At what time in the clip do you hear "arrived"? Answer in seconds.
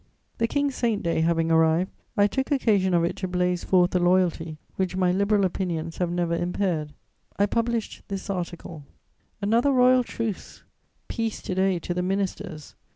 1.51-1.91